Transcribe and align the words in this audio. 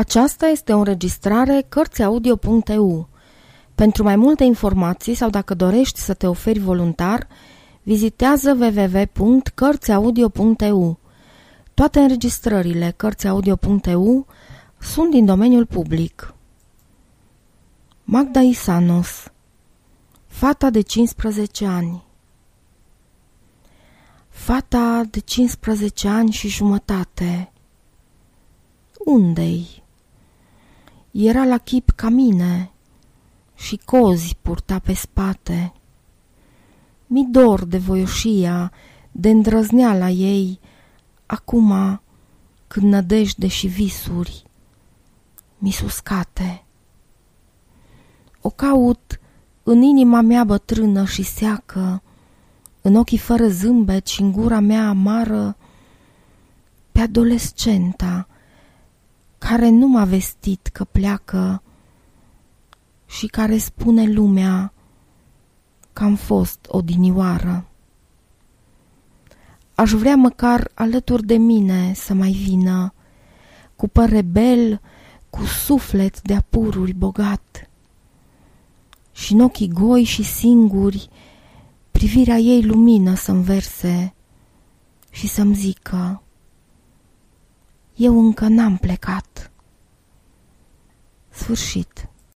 Aceasta 0.00 0.46
este 0.46 0.72
o 0.72 0.78
înregistrare 0.78 1.66
Cărțiaudio.eu. 1.68 3.08
Pentru 3.74 4.02
mai 4.02 4.16
multe 4.16 4.44
informații 4.44 5.14
sau 5.14 5.30
dacă 5.30 5.54
dorești 5.54 5.98
să 5.98 6.14
te 6.14 6.26
oferi 6.26 6.58
voluntar, 6.58 7.26
vizitează 7.82 8.54
www.cărțiaudio.eu. 8.54 10.98
Toate 11.74 12.00
înregistrările 12.00 12.94
Cărțiaudio.eu 12.96 14.26
sunt 14.78 15.10
din 15.10 15.24
domeniul 15.24 15.66
public. 15.66 16.34
Magda 18.04 18.40
Isanos 18.40 19.32
Fata 20.26 20.70
de 20.70 20.80
15 20.80 21.66
ani 21.66 22.04
Fata 24.28 25.02
de 25.10 25.18
15 25.18 26.08
ani 26.08 26.30
și 26.30 26.48
jumătate 26.48 27.52
Unde-i? 29.04 29.79
Era 31.10 31.44
la 31.44 31.58
chip 31.58 31.90
ca 31.90 32.08
mine 32.08 32.70
și 33.54 33.80
cozi 33.84 34.36
purta 34.42 34.78
pe 34.78 34.92
spate. 34.92 35.72
Mi 37.06 37.26
dor 37.30 37.64
de 37.64 37.78
voioșia, 37.78 38.72
de 39.12 39.30
îndrăzneala 39.30 40.08
ei, 40.08 40.60
acum 41.26 42.00
când 42.66 42.92
nădejde 42.92 43.46
și 43.46 43.66
visuri 43.66 44.44
mi 45.58 45.70
suscate. 45.70 46.64
O 48.40 48.50
caut 48.50 49.20
în 49.62 49.82
inima 49.82 50.20
mea 50.20 50.44
bătrână 50.44 51.04
și 51.04 51.22
seacă, 51.22 52.02
în 52.80 52.94
ochii 52.94 53.18
fără 53.18 53.48
zâmbet 53.48 54.06
și 54.06 54.20
în 54.20 54.32
gura 54.32 54.60
mea 54.60 54.88
amară, 54.88 55.56
pe 56.92 57.00
adolescenta 57.00 58.28
care 59.50 59.68
nu 59.68 59.86
m-a 59.86 60.04
vestit 60.04 60.66
că 60.66 60.84
pleacă 60.84 61.62
și 63.06 63.26
care 63.26 63.58
spune 63.58 64.12
lumea 64.12 64.72
că 65.92 66.04
am 66.04 66.14
fost 66.14 66.66
odinioară. 66.68 67.68
Aș 69.74 69.90
vrea 69.90 70.16
măcar 70.16 70.70
alături 70.74 71.26
de 71.26 71.36
mine 71.36 71.92
să 71.94 72.14
mai 72.14 72.30
vină, 72.30 72.94
cu 73.76 73.88
păr 73.88 74.08
rebel, 74.08 74.80
cu 75.30 75.44
suflet 75.44 76.22
de 76.22 76.34
apururi 76.34 76.92
bogat. 76.92 77.70
Și 79.12 79.32
în 79.32 79.40
ochii 79.40 79.68
goi 79.68 80.02
și 80.02 80.22
singuri, 80.22 81.08
privirea 81.90 82.36
ei 82.36 82.62
lumină 82.62 83.14
să-mi 83.14 83.42
verse 83.42 84.14
și 85.10 85.28
să-mi 85.28 85.54
zică, 85.54 86.22
eu 87.96 88.20
încă 88.20 88.48
n-am 88.48 88.76
plecat. 88.76 89.29
Sfârșit. 91.54 92.08